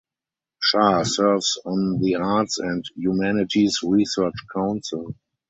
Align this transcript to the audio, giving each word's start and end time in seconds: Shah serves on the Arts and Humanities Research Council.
Shah 0.59 1.03
serves 1.03 1.59
on 1.63 1.99
the 2.01 2.15
Arts 2.15 2.57
and 2.57 2.83
Humanities 2.95 3.81
Research 3.83 4.33
Council. 4.51 5.13